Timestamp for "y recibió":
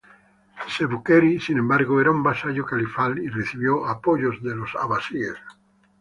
3.19-3.85